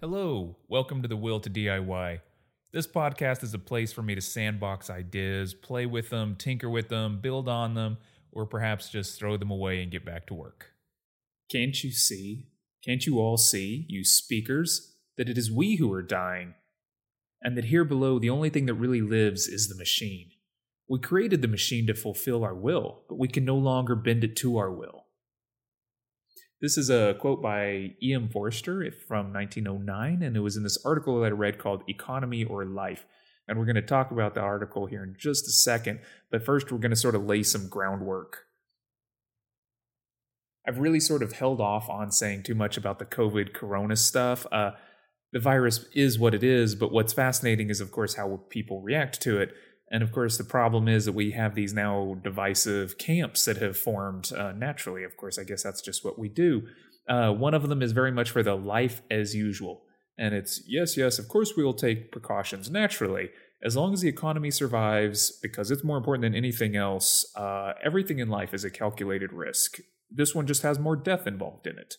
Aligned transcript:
Hello, 0.00 0.56
welcome 0.68 1.02
to 1.02 1.08
the 1.08 1.16
Will 1.16 1.40
to 1.40 1.50
DIY. 1.50 2.20
This 2.72 2.86
podcast 2.86 3.42
is 3.42 3.52
a 3.52 3.58
place 3.58 3.92
for 3.92 4.02
me 4.02 4.14
to 4.14 4.20
sandbox 4.20 4.88
ideas, 4.88 5.52
play 5.52 5.86
with 5.86 6.10
them, 6.10 6.36
tinker 6.36 6.70
with 6.70 6.88
them, 6.88 7.20
build 7.20 7.48
on 7.48 7.74
them, 7.74 7.98
or 8.30 8.46
perhaps 8.46 8.90
just 8.90 9.18
throw 9.18 9.36
them 9.36 9.50
away 9.50 9.82
and 9.82 9.90
get 9.90 10.04
back 10.04 10.28
to 10.28 10.34
work. 10.34 10.66
Can't 11.50 11.82
you 11.82 11.90
see? 11.90 12.46
Can't 12.84 13.04
you 13.04 13.18
all 13.18 13.36
see, 13.36 13.86
you 13.88 14.04
speakers, 14.04 14.94
that 15.16 15.28
it 15.28 15.36
is 15.36 15.50
we 15.50 15.76
who 15.76 15.92
are 15.92 16.02
dying? 16.02 16.54
And 17.42 17.56
that 17.56 17.64
here 17.64 17.84
below, 17.84 18.20
the 18.20 18.30
only 18.30 18.50
thing 18.50 18.66
that 18.66 18.74
really 18.74 19.02
lives 19.02 19.48
is 19.48 19.66
the 19.66 19.74
machine. 19.74 20.30
We 20.88 21.00
created 21.00 21.42
the 21.42 21.48
machine 21.48 21.88
to 21.88 21.94
fulfill 21.94 22.44
our 22.44 22.54
will, 22.54 23.02
but 23.08 23.18
we 23.18 23.26
can 23.26 23.44
no 23.44 23.56
longer 23.56 23.96
bend 23.96 24.22
it 24.22 24.36
to 24.36 24.58
our 24.58 24.70
will. 24.70 25.06
This 26.60 26.76
is 26.76 26.90
a 26.90 27.16
quote 27.18 27.40
by 27.40 27.94
E.M. 28.02 28.28
Forster 28.28 28.92
from 29.08 29.32
1909, 29.32 30.22
and 30.22 30.36
it 30.36 30.40
was 30.40 30.58
in 30.58 30.62
this 30.62 30.76
article 30.84 31.18
that 31.20 31.26
I 31.26 31.30
read 31.30 31.58
called 31.58 31.82
Economy 31.88 32.44
or 32.44 32.66
Life. 32.66 33.06
And 33.48 33.58
we're 33.58 33.64
going 33.64 33.76
to 33.76 33.82
talk 33.82 34.10
about 34.10 34.34
the 34.34 34.42
article 34.42 34.84
here 34.84 35.02
in 35.02 35.16
just 35.18 35.48
a 35.48 35.52
second, 35.52 36.00
but 36.30 36.44
first 36.44 36.70
we're 36.70 36.78
going 36.78 36.90
to 36.90 36.96
sort 36.96 37.14
of 37.14 37.24
lay 37.24 37.42
some 37.42 37.68
groundwork. 37.68 38.44
I've 40.68 40.78
really 40.78 41.00
sort 41.00 41.22
of 41.22 41.32
held 41.32 41.62
off 41.62 41.88
on 41.88 42.12
saying 42.12 42.42
too 42.42 42.54
much 42.54 42.76
about 42.76 42.98
the 42.98 43.06
COVID 43.06 43.54
corona 43.54 43.96
stuff. 43.96 44.46
Uh, 44.52 44.72
the 45.32 45.40
virus 45.40 45.86
is 45.94 46.18
what 46.18 46.34
it 46.34 46.44
is, 46.44 46.74
but 46.74 46.92
what's 46.92 47.14
fascinating 47.14 47.70
is, 47.70 47.80
of 47.80 47.90
course, 47.90 48.14
how 48.14 48.42
people 48.50 48.82
react 48.82 49.22
to 49.22 49.40
it. 49.40 49.54
And 49.90 50.02
of 50.02 50.12
course, 50.12 50.38
the 50.38 50.44
problem 50.44 50.86
is 50.86 51.04
that 51.04 51.12
we 51.12 51.32
have 51.32 51.54
these 51.54 51.74
now 51.74 52.16
divisive 52.22 52.96
camps 52.96 53.44
that 53.46 53.56
have 53.56 53.76
formed 53.76 54.32
uh, 54.32 54.52
naturally. 54.52 55.02
Of 55.02 55.16
course, 55.16 55.38
I 55.38 55.44
guess 55.44 55.64
that's 55.64 55.82
just 55.82 56.04
what 56.04 56.18
we 56.18 56.28
do. 56.28 56.62
Uh, 57.08 57.32
one 57.32 57.54
of 57.54 57.68
them 57.68 57.82
is 57.82 57.90
very 57.90 58.12
much 58.12 58.30
for 58.30 58.42
the 58.42 58.54
life 58.54 59.02
as 59.10 59.34
usual. 59.34 59.82
And 60.16 60.32
it's 60.34 60.62
yes, 60.66 60.96
yes, 60.96 61.18
of 61.18 61.28
course 61.28 61.54
we 61.56 61.64
will 61.64 61.74
take 61.74 62.12
precautions 62.12 62.70
naturally. 62.70 63.30
As 63.62 63.76
long 63.76 63.92
as 63.92 64.00
the 64.00 64.08
economy 64.08 64.50
survives, 64.50 65.32
because 65.42 65.70
it's 65.70 65.84
more 65.84 65.96
important 65.96 66.22
than 66.22 66.34
anything 66.34 66.76
else, 66.76 67.26
uh, 67.36 67.72
everything 67.84 68.20
in 68.20 68.28
life 68.28 68.54
is 68.54 68.64
a 68.64 68.70
calculated 68.70 69.32
risk. 69.32 69.78
This 70.10 70.34
one 70.34 70.46
just 70.46 70.62
has 70.62 70.78
more 70.78 70.96
death 70.96 71.26
involved 71.26 71.66
in 71.66 71.78
it. 71.78 71.96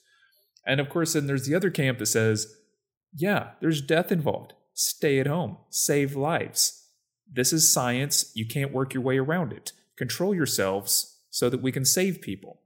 And 0.66 0.80
of 0.80 0.90
course, 0.90 1.14
then 1.14 1.28
there's 1.28 1.46
the 1.46 1.56
other 1.56 1.70
camp 1.70 2.00
that 2.00 2.08
says, 2.08 2.56
yeah, 3.14 3.52
there's 3.60 3.82
death 3.82 4.12
involved. 4.12 4.54
Stay 4.74 5.20
at 5.20 5.28
home, 5.28 5.58
save 5.70 6.16
lives 6.16 6.81
this 7.32 7.54
is 7.54 7.72
science. 7.72 8.32
You 8.36 8.46
can't 8.46 8.74
work 8.74 8.94
your 8.94 9.04
way 9.04 9.18
around 9.18 9.54
it. 9.54 9.72
Control 9.98 10.36
yourselves 10.36 11.20
so 11.30 11.50
that 11.50 11.62
we 11.62 11.72
can 11.72 11.86
save 11.86 12.22
people. 12.22 12.60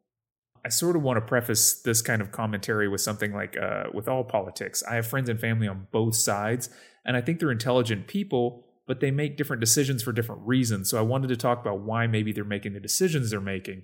I 0.66 0.69
sort 0.69 0.95
of 0.95 1.03
want 1.03 1.17
to 1.17 1.21
preface 1.21 1.73
this 1.73 2.02
kind 2.02 2.21
of 2.21 2.31
commentary 2.31 2.88
with 2.88 3.02
something 3.02 3.31
like 3.31 3.55
uh, 3.55 3.83
with 3.93 4.08
all 4.08 4.23
politics. 4.23 4.83
I 4.89 4.95
have 4.95 5.05
friends 5.05 5.30
and 5.30 5.39
family 5.39 5.67
on 5.67 5.88
both 5.91 6.16
sides, 6.16 6.69
and 7.05 7.16
I 7.16 7.21
think 7.21 7.39
they're 7.39 7.52
intelligent 7.52 8.08
people, 8.08 8.66
but 8.88 8.99
they 8.99 9.11
make 9.11 9.38
different 9.38 9.59
decisions 9.59 10.02
for 10.02 10.11
different 10.11 10.41
reasons. 10.43 10.89
So 10.89 10.97
I 10.97 11.02
wanted 11.02 11.27
to 11.27 11.38
talk 11.38 11.61
about 11.61 11.81
why 11.81 12.08
maybe 12.08 12.31
they're 12.31 12.43
making 12.43 12.73
the 12.73 12.80
decisions 12.80 13.30
they're 13.30 13.39
making. 13.39 13.83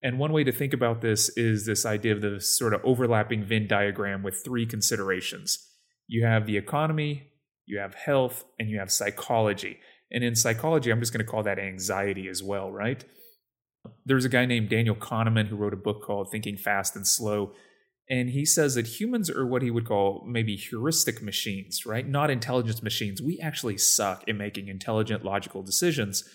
And 0.00 0.18
one 0.18 0.32
way 0.32 0.44
to 0.44 0.52
think 0.52 0.72
about 0.72 1.00
this 1.00 1.28
is 1.30 1.66
this 1.66 1.84
idea 1.84 2.12
of 2.12 2.20
the 2.20 2.40
sort 2.40 2.74
of 2.74 2.80
overlapping 2.84 3.44
Venn 3.44 3.66
diagram 3.66 4.22
with 4.22 4.44
three 4.44 4.66
considerations. 4.66 5.68
You 6.06 6.24
have 6.24 6.46
the 6.46 6.56
economy, 6.56 7.30
you 7.66 7.78
have 7.78 7.94
health, 7.94 8.44
and 8.60 8.68
you 8.68 8.78
have 8.78 8.92
psychology. 8.92 9.78
And 10.12 10.22
in 10.22 10.36
psychology, 10.36 10.90
I'm 10.90 11.00
just 11.00 11.12
going 11.12 11.24
to 11.24 11.30
call 11.30 11.42
that 11.44 11.58
anxiety 11.58 12.28
as 12.28 12.42
well, 12.42 12.70
right? 12.70 13.02
There's 14.04 14.24
a 14.24 14.28
guy 14.28 14.46
named 14.46 14.68
Daniel 14.68 14.94
Kahneman 14.94 15.48
who 15.48 15.56
wrote 15.56 15.72
a 15.72 15.78
book 15.78 16.02
called 16.02 16.30
Thinking 16.30 16.56
Fast 16.56 16.94
and 16.94 17.06
Slow. 17.06 17.52
And 18.08 18.28
he 18.28 18.44
says 18.44 18.74
that 18.74 18.86
humans 18.86 19.30
are 19.30 19.46
what 19.46 19.62
he 19.62 19.70
would 19.70 19.86
call 19.86 20.24
maybe 20.28 20.54
heuristic 20.54 21.22
machines, 21.22 21.86
right? 21.86 22.06
Not 22.06 22.30
intelligence 22.30 22.82
machines. 22.82 23.22
We 23.22 23.40
actually 23.40 23.78
suck 23.78 24.28
in 24.28 24.36
making 24.36 24.68
intelligent, 24.68 25.24
logical 25.24 25.62
decisions. 25.62 26.28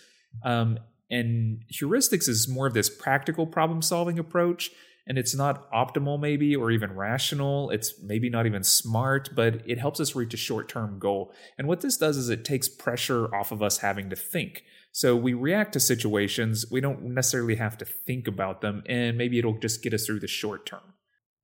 Um, 0.44 0.78
and 1.10 1.62
heuristics 1.72 2.28
is 2.28 2.48
more 2.48 2.66
of 2.66 2.74
this 2.74 2.90
practical 2.90 3.46
problem 3.46 3.80
solving 3.80 4.18
approach 4.18 4.70
and 5.08 5.18
it's 5.18 5.34
not 5.34 5.70
optimal 5.72 6.20
maybe 6.20 6.54
or 6.54 6.70
even 6.70 6.94
rational. 6.94 7.70
It's 7.70 8.00
maybe 8.02 8.30
not 8.30 8.46
even 8.46 8.62
smart 8.62 9.30
but 9.34 9.62
it 9.66 9.78
helps 9.78 9.98
us 9.98 10.14
reach 10.14 10.34
a 10.34 10.36
short-term 10.36 10.98
goal. 10.98 11.32
And 11.56 11.66
what 11.66 11.80
this 11.80 11.96
does 11.96 12.16
is 12.16 12.28
it 12.28 12.44
takes 12.44 12.68
pressure 12.68 13.34
off 13.34 13.50
of 13.50 13.62
us 13.62 13.78
having 13.78 14.10
to 14.10 14.16
think. 14.16 14.62
So 14.92 15.16
we 15.16 15.34
react 15.34 15.72
to 15.72 15.80
situations. 15.80 16.66
We 16.70 16.80
don't 16.80 17.02
necessarily 17.02 17.56
have 17.56 17.78
to 17.78 17.84
think 17.84 18.28
about 18.28 18.60
them 18.60 18.82
and 18.86 19.18
maybe 19.18 19.38
it'll 19.38 19.58
just 19.58 19.82
get 19.82 19.94
us 19.94 20.06
through 20.06 20.20
the 20.20 20.28
short 20.28 20.66
term. 20.66 20.94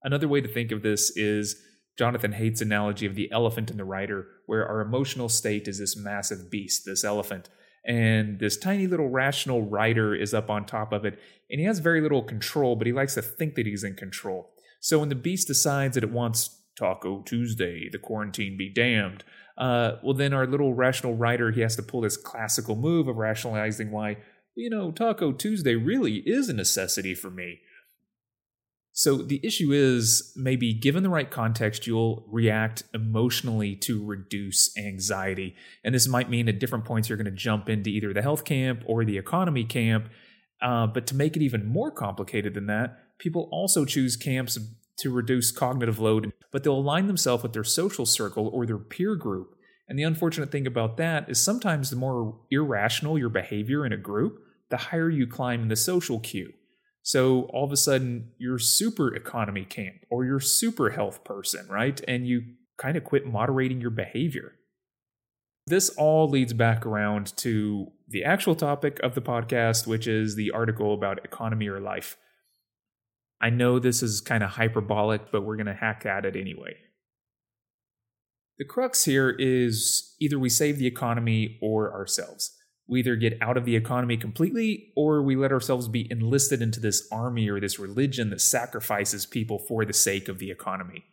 Another 0.02 0.28
way 0.28 0.40
to 0.40 0.48
think 0.48 0.70
of 0.70 0.82
this 0.82 1.16
is 1.16 1.56
Jonathan 1.96 2.32
Haidt's 2.32 2.60
analogy 2.60 3.06
of 3.06 3.14
the 3.14 3.30
elephant 3.30 3.70
and 3.70 3.78
the 3.78 3.84
rider, 3.84 4.26
where 4.46 4.66
our 4.66 4.80
emotional 4.80 5.28
state 5.28 5.68
is 5.68 5.78
this 5.78 5.96
massive 5.96 6.50
beast, 6.50 6.84
this 6.84 7.04
elephant, 7.04 7.48
and 7.86 8.38
this 8.38 8.56
tiny 8.56 8.86
little 8.86 9.08
rational 9.08 9.62
rider 9.62 10.14
is 10.14 10.32
up 10.32 10.50
on 10.50 10.64
top 10.64 10.92
of 10.92 11.04
it 11.04 11.18
and 11.50 11.60
he 11.60 11.66
has 11.66 11.78
very 11.78 12.00
little 12.00 12.22
control 12.22 12.76
but 12.76 12.86
he 12.86 12.92
likes 12.92 13.14
to 13.14 13.22
think 13.22 13.54
that 13.54 13.66
he's 13.66 13.84
in 13.84 13.94
control. 13.94 14.50
So 14.80 14.98
when 14.98 15.08
the 15.08 15.14
beast 15.14 15.46
decides 15.46 15.94
that 15.94 16.04
it 16.04 16.10
wants 16.10 16.60
taco 16.76 17.22
tuesday 17.22 17.88
the 17.88 17.98
quarantine 17.98 18.56
be 18.56 18.68
damned 18.68 19.22
uh, 19.56 19.92
well 20.02 20.14
then 20.14 20.32
our 20.32 20.46
little 20.46 20.74
rational 20.74 21.14
rider 21.14 21.52
he 21.52 21.60
has 21.60 21.76
to 21.76 21.82
pull 21.82 22.00
this 22.00 22.16
classical 22.16 22.74
move 22.74 23.06
of 23.06 23.16
rationalizing 23.16 23.92
why 23.92 24.16
you 24.56 24.68
know 24.68 24.90
taco 24.90 25.32
tuesday 25.32 25.76
really 25.76 26.16
is 26.26 26.48
a 26.48 26.52
necessity 26.52 27.14
for 27.14 27.30
me 27.30 27.60
so 28.96 29.16
the 29.16 29.40
issue 29.42 29.72
is 29.72 30.32
maybe 30.36 30.72
given 30.72 31.02
the 31.02 31.08
right 31.08 31.28
context, 31.28 31.84
you'll 31.84 32.24
react 32.28 32.84
emotionally 32.94 33.74
to 33.76 34.04
reduce 34.04 34.76
anxiety. 34.78 35.56
And 35.82 35.92
this 35.92 36.06
might 36.06 36.30
mean 36.30 36.48
at 36.48 36.60
different 36.60 36.84
points 36.84 37.08
you're 37.08 37.18
going 37.18 37.24
to 37.24 37.32
jump 37.32 37.68
into 37.68 37.90
either 37.90 38.14
the 38.14 38.22
health 38.22 38.44
camp 38.44 38.84
or 38.86 39.04
the 39.04 39.18
economy 39.18 39.64
camp. 39.64 40.10
Uh, 40.62 40.86
but 40.86 41.08
to 41.08 41.16
make 41.16 41.34
it 41.34 41.42
even 41.42 41.66
more 41.66 41.90
complicated 41.90 42.54
than 42.54 42.66
that, 42.66 43.18
people 43.18 43.48
also 43.50 43.84
choose 43.84 44.16
camps 44.16 44.56
to 44.98 45.10
reduce 45.10 45.50
cognitive 45.50 45.98
load, 45.98 46.32
but 46.52 46.62
they'll 46.62 46.74
align 46.78 47.08
themselves 47.08 47.42
with 47.42 47.52
their 47.52 47.64
social 47.64 48.06
circle 48.06 48.46
or 48.46 48.64
their 48.64 48.78
peer 48.78 49.16
group. 49.16 49.56
And 49.88 49.98
the 49.98 50.04
unfortunate 50.04 50.52
thing 50.52 50.68
about 50.68 50.98
that 50.98 51.28
is 51.28 51.40
sometimes 51.40 51.90
the 51.90 51.96
more 51.96 52.38
irrational 52.48 53.18
your 53.18 53.28
behavior 53.28 53.84
in 53.84 53.92
a 53.92 53.96
group, 53.96 54.38
the 54.68 54.76
higher 54.76 55.10
you 55.10 55.26
climb 55.26 55.62
in 55.62 55.68
the 55.68 55.74
social 55.74 56.20
queue. 56.20 56.52
So 57.04 57.42
all 57.52 57.64
of 57.64 57.70
a 57.70 57.76
sudden, 57.76 58.30
you're 58.38 58.58
super 58.58 59.14
economy 59.14 59.66
camp 59.66 59.96
or 60.10 60.24
you're 60.24 60.40
super 60.40 60.90
health 60.90 61.22
person, 61.22 61.68
right? 61.68 62.00
And 62.08 62.26
you 62.26 62.44
kind 62.78 62.96
of 62.96 63.04
quit 63.04 63.26
moderating 63.26 63.78
your 63.78 63.90
behavior. 63.90 64.52
This 65.66 65.90
all 65.90 66.30
leads 66.30 66.54
back 66.54 66.86
around 66.86 67.36
to 67.36 67.92
the 68.08 68.24
actual 68.24 68.54
topic 68.54 69.00
of 69.02 69.14
the 69.14 69.20
podcast, 69.20 69.86
which 69.86 70.06
is 70.06 70.34
the 70.34 70.50
article 70.50 70.94
about 70.94 71.22
economy 71.26 71.68
or 71.68 71.78
life. 71.78 72.16
I 73.38 73.50
know 73.50 73.78
this 73.78 74.02
is 74.02 74.22
kind 74.22 74.42
of 74.42 74.50
hyperbolic, 74.50 75.30
but 75.30 75.42
we're 75.42 75.56
going 75.56 75.66
to 75.66 75.74
hack 75.74 76.06
at 76.06 76.24
it 76.24 76.36
anyway. 76.36 76.74
The 78.56 78.64
crux 78.64 79.04
here 79.04 79.28
is 79.38 80.14
either 80.20 80.38
we 80.38 80.48
save 80.48 80.78
the 80.78 80.86
economy 80.86 81.58
or 81.60 81.92
ourselves 81.92 82.56
we 82.86 83.00
either 83.00 83.16
get 83.16 83.38
out 83.40 83.56
of 83.56 83.64
the 83.64 83.76
economy 83.76 84.16
completely 84.16 84.92
or 84.94 85.22
we 85.22 85.36
let 85.36 85.52
ourselves 85.52 85.88
be 85.88 86.06
enlisted 86.10 86.60
into 86.60 86.80
this 86.80 87.08
army 87.10 87.48
or 87.48 87.58
this 87.58 87.78
religion 87.78 88.30
that 88.30 88.40
sacrifices 88.40 89.24
people 89.24 89.58
for 89.58 89.84
the 89.84 89.92
sake 89.92 90.28
of 90.28 90.38
the 90.38 90.50
economy. 90.50 91.04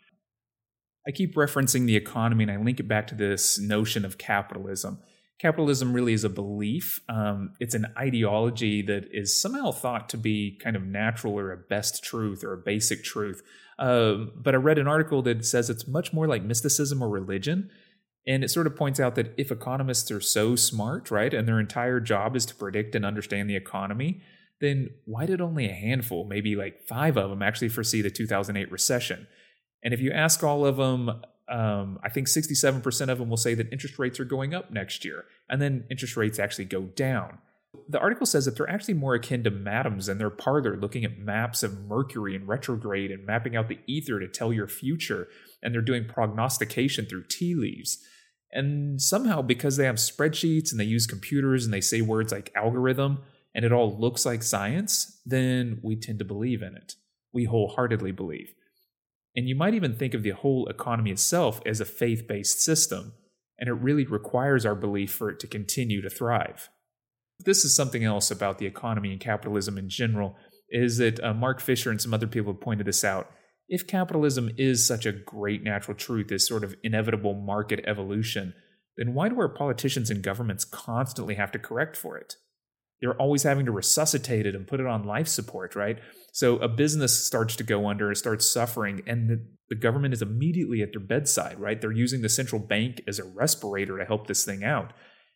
I 1.07 1.11
keep 1.11 1.35
referencing 1.35 1.85
the 1.85 1.95
economy 1.95 2.43
and 2.43 2.51
I 2.51 2.57
link 2.57 2.79
it 2.79 2.87
back 2.87 3.07
to 3.07 3.15
this 3.15 3.57
notion 3.57 4.05
of 4.05 4.17
capitalism. 4.17 4.99
Capitalism 5.39 5.93
really 5.93 6.13
is 6.13 6.23
a 6.23 6.29
belief. 6.29 6.99
Um, 7.09 7.53
it's 7.59 7.73
an 7.73 7.87
ideology 7.97 8.83
that 8.83 9.07
is 9.11 9.39
somehow 9.39 9.71
thought 9.71 10.09
to 10.09 10.17
be 10.17 10.59
kind 10.61 10.75
of 10.75 10.83
natural 10.83 11.33
or 11.33 11.51
a 11.51 11.57
best 11.57 12.03
truth 12.03 12.43
or 12.43 12.53
a 12.53 12.57
basic 12.57 13.03
truth. 13.03 13.41
Uh, 13.79 14.25
but 14.35 14.53
I 14.53 14.57
read 14.57 14.77
an 14.77 14.87
article 14.87 15.23
that 15.23 15.43
says 15.43 15.71
it's 15.71 15.87
much 15.87 16.13
more 16.13 16.27
like 16.27 16.43
mysticism 16.43 17.01
or 17.01 17.09
religion 17.09 17.71
and 18.27 18.43
it 18.43 18.49
sort 18.49 18.67
of 18.67 18.75
points 18.75 18.99
out 18.99 19.15
that 19.15 19.33
if 19.37 19.51
economists 19.51 20.11
are 20.11 20.21
so 20.21 20.55
smart, 20.55 21.09
right, 21.09 21.33
and 21.33 21.47
their 21.47 21.59
entire 21.59 21.99
job 21.99 22.35
is 22.35 22.45
to 22.47 22.55
predict 22.55 22.93
and 22.95 23.05
understand 23.05 23.49
the 23.49 23.55
economy, 23.55 24.21
then 24.59 24.91
why 25.05 25.25
did 25.25 25.41
only 25.41 25.67
a 25.67 25.73
handful, 25.73 26.23
maybe 26.23 26.55
like 26.55 26.83
five 26.87 27.17
of 27.17 27.29
them, 27.31 27.41
actually 27.41 27.69
foresee 27.69 28.01
the 28.01 28.11
2008 28.11 28.71
recession? 28.71 29.27
And 29.83 29.93
if 29.93 29.99
you 29.99 30.11
ask 30.11 30.43
all 30.43 30.65
of 30.65 30.77
them, 30.77 31.09
um, 31.49 31.99
I 32.03 32.09
think 32.09 32.27
67% 32.27 33.09
of 33.09 33.17
them 33.17 33.29
will 33.29 33.37
say 33.37 33.55
that 33.55 33.71
interest 33.71 33.97
rates 33.97 34.19
are 34.19 34.25
going 34.25 34.53
up 34.53 34.71
next 34.71 35.03
year, 35.03 35.25
and 35.49 35.61
then 35.61 35.85
interest 35.89 36.15
rates 36.15 36.37
actually 36.39 36.65
go 36.65 36.83
down. 36.83 37.39
The 37.89 37.99
article 37.99 38.25
says 38.25 38.45
that 38.45 38.55
they're 38.55 38.69
actually 38.69 38.93
more 38.93 39.15
akin 39.15 39.43
to 39.45 39.51
madams 39.51 40.07
and 40.07 40.19
their 40.19 40.29
parlor 40.29 40.77
looking 40.77 41.05
at 41.05 41.17
maps 41.17 41.63
of 41.63 41.85
Mercury 41.85 42.35
and 42.35 42.47
retrograde 42.47 43.11
and 43.11 43.25
mapping 43.25 43.55
out 43.55 43.67
the 43.67 43.79
ether 43.87 44.19
to 44.19 44.27
tell 44.27 44.53
your 44.53 44.67
future, 44.67 45.27
and 45.63 45.73
they're 45.73 45.81
doing 45.81 46.05
prognostication 46.05 47.05
through 47.05 47.25
tea 47.29 47.55
leaves. 47.55 48.05
And 48.53 49.01
somehow, 49.01 49.41
because 49.41 49.77
they 49.77 49.85
have 49.85 49.95
spreadsheets 49.95 50.71
and 50.71 50.79
they 50.79 50.85
use 50.85 51.07
computers 51.07 51.63
and 51.63 51.73
they 51.73 51.81
say 51.81 52.01
words 52.01 52.31
like 52.31 52.51
algorithm 52.55 53.19
and 53.55 53.65
it 53.65 53.71
all 53.71 53.97
looks 53.97 54.25
like 54.25 54.43
science, 54.43 55.21
then 55.25 55.79
we 55.81 55.95
tend 55.95 56.19
to 56.19 56.25
believe 56.25 56.61
in 56.61 56.75
it. 56.75 56.95
We 57.33 57.45
wholeheartedly 57.45 58.11
believe. 58.11 58.53
And 59.35 59.47
you 59.47 59.55
might 59.55 59.73
even 59.73 59.95
think 59.95 60.13
of 60.13 60.23
the 60.23 60.31
whole 60.31 60.67
economy 60.67 61.11
itself 61.11 61.61
as 61.65 61.79
a 61.79 61.85
faith 61.85 62.27
based 62.27 62.61
system, 62.61 63.13
and 63.57 63.69
it 63.69 63.73
really 63.73 64.05
requires 64.05 64.65
our 64.65 64.75
belief 64.75 65.11
for 65.13 65.29
it 65.29 65.39
to 65.39 65.47
continue 65.47 66.01
to 66.01 66.09
thrive. 66.09 66.69
This 67.39 67.63
is 67.63 67.75
something 67.75 68.03
else 68.03 68.29
about 68.29 68.57
the 68.57 68.65
economy 68.65 69.11
and 69.11 69.19
capitalism 69.19 69.77
in 69.77 69.89
general, 69.89 70.35
is 70.69 70.97
that 70.97 71.23
uh, 71.23 71.33
Mark 71.33 71.61
Fisher 71.61 71.89
and 71.89 72.01
some 72.01 72.13
other 72.13 72.27
people 72.27 72.51
have 72.51 72.61
pointed 72.61 72.85
this 72.85 73.03
out. 73.03 73.29
If 73.71 73.87
capitalism 73.87 74.51
is 74.57 74.85
such 74.85 75.05
a 75.05 75.13
great 75.13 75.63
natural 75.63 75.95
truth, 75.95 76.27
this 76.27 76.45
sort 76.45 76.65
of 76.65 76.75
inevitable 76.83 77.33
market 77.33 77.79
evolution, 77.87 78.53
then 78.97 79.13
why 79.13 79.29
do 79.29 79.39
our 79.39 79.47
politicians 79.47 80.09
and 80.09 80.21
governments 80.21 80.65
constantly 80.65 81.35
have 81.35 81.53
to 81.53 81.57
correct 81.57 81.95
for 81.95 82.17
it? 82.17 82.35
They're 82.99 83.15
always 83.15 83.43
having 83.43 83.65
to 83.67 83.71
resuscitate 83.71 84.45
it 84.45 84.55
and 84.55 84.67
put 84.67 84.81
it 84.81 84.87
on 84.87 85.05
life 85.05 85.29
support, 85.29 85.73
right? 85.73 85.99
So 86.33 86.57
a 86.57 86.67
business 86.67 87.25
starts 87.25 87.55
to 87.55 87.63
go 87.63 87.87
under, 87.87 88.11
it 88.11 88.17
starts 88.17 88.45
suffering, 88.45 89.03
and 89.07 89.29
the, 89.29 89.47
the 89.69 89.75
government 89.75 90.13
is 90.13 90.21
immediately 90.21 90.81
at 90.81 90.91
their 90.91 90.99
bedside, 90.99 91.57
right? 91.57 91.79
They're 91.79 91.93
using 91.93 92.21
the 92.21 92.27
central 92.27 92.61
bank 92.61 93.01
as 93.07 93.19
a 93.19 93.23
respirator 93.23 93.97
to 93.97 94.03
help 94.03 94.27
this 94.27 94.43
thing 94.43 94.65
out. 94.65 94.91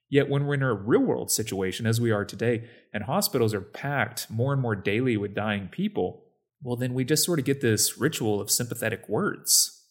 Yet 0.10 0.30
when 0.30 0.46
we're 0.46 0.56
in 0.56 0.62
a 0.62 0.74
real 0.74 1.04
world 1.04 1.32
situation, 1.32 1.88
as 1.88 2.02
we 2.02 2.12
are 2.12 2.26
today, 2.26 2.70
and 2.94 3.06
hospitals 3.06 3.54
are 3.54 3.62
packed 3.62 4.30
more 4.30 4.52
and 4.52 4.62
more 4.62 4.76
daily 4.76 5.16
with 5.16 5.34
dying 5.34 5.70
people, 5.70 6.25
well, 6.62 6.76
then 6.76 6.94
we 6.94 7.04
just 7.04 7.24
sort 7.24 7.40
of 7.40 7.46
get 7.46 7.62
this 7.62 7.98
ritual 7.98 8.42
of 8.42 8.50
sympathetic 8.50 9.08
words. 9.08 9.84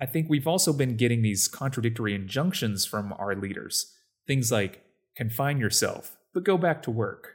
I 0.00 0.06
think 0.06 0.28
we've 0.28 0.48
also 0.48 0.72
been 0.72 0.96
getting 0.96 1.22
these 1.22 1.46
contradictory 1.46 2.14
injunctions 2.14 2.84
from 2.84 3.12
our 3.18 3.36
leaders. 3.36 3.94
Things 4.26 4.50
like 4.50 4.82
confine 5.16 5.58
yourself, 5.58 6.16
but 6.34 6.44
go 6.44 6.58
back 6.58 6.82
to 6.82 6.90
work. 6.90 7.34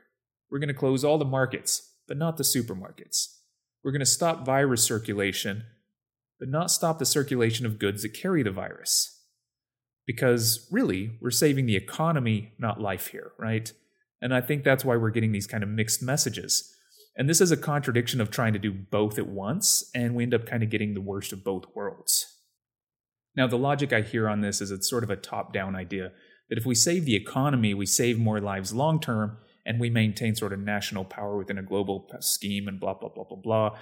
We're 0.52 0.60
going 0.60 0.68
to 0.68 0.74
close 0.74 1.04
all 1.04 1.18
the 1.18 1.26
markets, 1.26 1.94
but 2.08 2.18
not 2.18 2.38
the 2.38 2.44
supermarkets. 2.44 3.38
We're 3.84 3.92
going 3.92 4.00
to 4.00 4.06
stop 4.06 4.46
virus 4.46 4.84
circulation, 4.84 5.64
but 6.40 6.50
not 6.50 6.72
stop 6.72 7.00
the 7.00 7.06
circulation 7.06 7.66
of 7.66 7.80
goods 7.80 8.02
that 8.04 8.14
carry 8.14 8.44
the 8.44 8.52
virus. 8.52 9.22
Because 10.06 10.68
really, 10.72 11.18
we're 11.22 11.32
saving 11.32 11.66
the 11.66 11.76
economy, 11.76 12.54
not 12.60 12.82
life 12.82 13.08
here, 13.08 13.32
right? 13.38 13.72
And 14.22 14.34
I 14.34 14.42
think 14.42 14.64
that's 14.64 14.86
why 14.86 14.98
we're 14.98 15.12
getting 15.12 15.32
these 15.32 15.48
kind 15.48 15.64
of 15.64 15.70
mixed 15.70 16.02
messages. 16.02 16.74
And 17.18 17.28
this 17.28 17.42
is 17.42 17.52
a 17.52 17.58
contradiction 17.58 18.22
of 18.22 18.30
trying 18.30 18.54
to 18.54 18.60
do 18.60 18.72
both 18.72 19.18
at 19.18 19.28
once, 19.28 19.90
and 19.96 20.16
we 20.16 20.24
end 20.24 20.36
up 20.36 20.46
kind 20.46 20.62
of 20.62 20.70
getting 20.70 20.94
the 20.94 21.02
worst 21.02 21.34
of 21.34 21.44
both 21.44 21.66
worlds. 21.74 22.38
Now, 23.36 23.48
the 23.48 23.58
logic 23.58 23.92
I 23.92 24.02
hear 24.02 24.30
on 24.30 24.42
this 24.42 24.62
is 24.62 24.70
it's 24.70 24.90
sort 24.90 25.04
of 25.04 25.10
a 25.10 25.16
top 25.16 25.52
down 25.52 25.76
idea 25.76 26.12
that 26.50 26.58
if 26.60 26.66
we 26.66 26.76
save 26.76 27.06
the 27.06 27.16
economy, 27.16 27.74
we 27.74 27.88
save 27.88 28.20
more 28.20 28.40
lives 28.40 28.72
long 28.72 29.00
term, 29.00 29.38
and 29.66 29.80
we 29.80 29.90
maintain 29.90 30.36
sort 30.36 30.54
of 30.54 30.60
national 30.60 31.06
power 31.06 31.38
within 31.38 31.58
a 31.58 31.64
global 31.64 32.08
scheme 32.20 32.68
and 32.68 32.80
blah, 32.80 32.94
blah, 32.94 33.10
blah, 33.10 33.26
blah, 33.26 33.38
blah. 33.38 33.78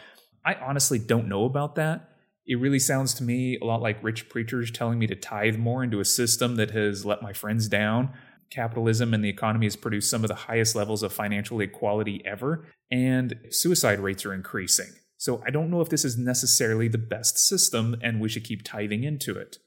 I 0.45 0.55
honestly 0.55 0.97
don't 0.97 1.27
know 1.27 1.43
about 1.45 1.75
that. 1.75 2.09
It 2.47 2.59
really 2.59 2.79
sounds 2.79 3.13
to 3.15 3.23
me 3.23 3.57
a 3.61 3.65
lot 3.65 3.81
like 3.81 4.03
rich 4.03 4.29
preachers 4.29 4.71
telling 4.71 4.97
me 4.97 5.07
to 5.07 5.15
tithe 5.15 5.57
more 5.57 5.83
into 5.83 5.99
a 5.99 6.05
system 6.05 6.55
that 6.55 6.71
has 6.71 7.05
let 7.05 7.21
my 7.21 7.33
friends 7.33 7.67
down. 7.67 8.13
Capitalism 8.55 9.13
and 9.13 9.23
the 9.23 9.29
economy 9.29 9.65
has 9.65 9.75
produced 9.75 10.09
some 10.09 10.23
of 10.23 10.29
the 10.29 10.35
highest 10.35 10.75
levels 10.75 11.03
of 11.03 11.11
financial 11.11 11.59
equality 11.59 12.23
ever, 12.25 12.65
and 12.89 13.35
suicide 13.49 13.99
rates 13.99 14.25
are 14.25 14.33
increasing. 14.33 14.93
So 15.17 15.43
I 15.45 15.49
don't 15.49 15.69
know 15.69 15.81
if 15.81 15.89
this 15.89 16.05
is 16.05 16.17
necessarily 16.17 16.87
the 16.87 16.97
best 16.97 17.37
system 17.37 17.95
and 18.01 18.21
we 18.21 18.29
should 18.29 18.43
keep 18.43 18.63
tithing 18.63 19.03
into 19.03 19.37
it 19.37 19.57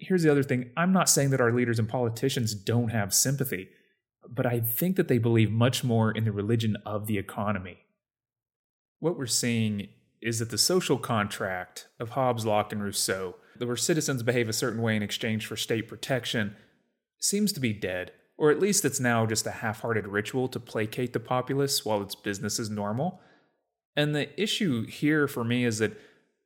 here's 0.00 0.22
the 0.22 0.30
other 0.30 0.42
thing 0.42 0.70
I'm 0.76 0.92
not 0.92 1.08
saying 1.08 1.30
that 1.30 1.40
our 1.40 1.52
leaders 1.52 1.78
and 1.78 1.88
politicians 1.88 2.54
don't 2.54 2.88
have 2.88 3.14
sympathy, 3.14 3.68
but 4.28 4.46
I 4.46 4.60
think 4.60 4.96
that 4.96 5.08
they 5.08 5.18
believe 5.18 5.50
much 5.50 5.84
more 5.84 6.10
in 6.10 6.24
the 6.24 6.32
religion 6.32 6.76
of 6.84 7.06
the 7.06 7.18
economy. 7.18 7.78
What 9.00 9.18
we're 9.18 9.26
seeing 9.26 9.88
is 10.20 10.40
that 10.40 10.50
the 10.50 10.58
social 10.58 10.98
contract 10.98 11.88
of 12.00 12.10
Hobbes, 12.10 12.44
Locke, 12.44 12.72
and 12.72 12.82
Rousseau, 12.82 13.36
that 13.58 13.66
where 13.66 13.76
citizens 13.76 14.22
behave 14.22 14.48
a 14.48 14.52
certain 14.52 14.82
way 14.82 14.96
in 14.96 15.02
exchange 15.02 15.46
for 15.46 15.56
state 15.56 15.88
protection, 15.88 16.56
seems 17.18 17.52
to 17.52 17.60
be 17.60 17.72
dead, 17.72 18.12
or 18.36 18.50
at 18.50 18.60
least 18.60 18.84
it's 18.84 19.00
now 19.00 19.26
just 19.26 19.46
a 19.46 19.50
half 19.50 19.80
hearted 19.80 20.06
ritual 20.06 20.48
to 20.48 20.60
placate 20.60 21.12
the 21.12 21.20
populace 21.20 21.84
while 21.84 22.02
its 22.02 22.14
business 22.14 22.58
is 22.58 22.70
normal. 22.70 23.20
And 23.96 24.14
the 24.14 24.40
issue 24.40 24.86
here 24.86 25.26
for 25.26 25.42
me 25.42 25.64
is 25.64 25.78
that 25.78 25.98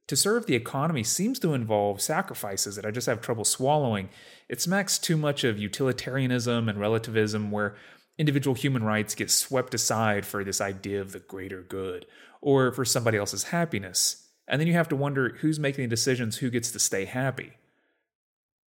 to 0.08 0.16
serve 0.16 0.46
the 0.46 0.54
economy 0.54 1.04
seems 1.04 1.38
to 1.40 1.54
involve 1.54 2.00
sacrifices 2.00 2.76
that 2.76 2.84
I 2.84 2.90
just 2.90 3.06
have 3.06 3.20
trouble 3.20 3.44
swallowing. 3.44 4.08
It 4.48 4.60
smacks 4.60 4.98
too 4.98 5.16
much 5.16 5.44
of 5.44 5.58
utilitarianism 5.58 6.68
and 6.68 6.80
relativism, 6.80 7.50
where 7.50 7.76
individual 8.18 8.54
human 8.54 8.84
rights 8.84 9.14
get 9.14 9.30
swept 9.30 9.74
aside 9.74 10.26
for 10.26 10.44
this 10.44 10.60
idea 10.60 11.00
of 11.00 11.12
the 11.12 11.18
greater 11.18 11.62
good 11.62 12.06
or 12.40 12.72
for 12.72 12.84
somebody 12.84 13.16
else's 13.16 13.44
happiness. 13.44 14.28
And 14.48 14.60
then 14.60 14.66
you 14.66 14.74
have 14.74 14.88
to 14.88 14.96
wonder 14.96 15.36
who's 15.40 15.58
making 15.58 15.84
the 15.84 15.88
decisions, 15.88 16.38
who 16.38 16.50
gets 16.50 16.70
to 16.72 16.78
stay 16.78 17.04
happy. 17.04 17.52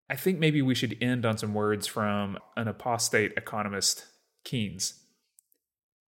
I 0.08 0.16
think 0.16 0.38
maybe 0.38 0.62
we 0.62 0.74
should 0.74 0.98
end 1.00 1.24
on 1.24 1.38
some 1.38 1.54
words 1.54 1.86
from 1.86 2.38
an 2.56 2.68
apostate 2.68 3.32
economist, 3.36 4.06
Keynes. 4.44 4.94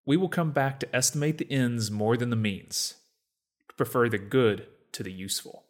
We 0.05 0.17
will 0.17 0.29
come 0.29 0.53
back 0.53 0.81
to 0.81 0.97
estimate 0.97 1.39
the 1.39 1.51
ends 1.51 1.91
more 1.91 2.17
than 2.17 2.31
the 2.31 2.37
means, 2.37 2.95
to 3.69 3.75
prefer 3.75 4.09
the 4.09 4.19
good 4.19 4.67
to 4.93 5.03
the 5.03 5.13
useful. 5.13 5.64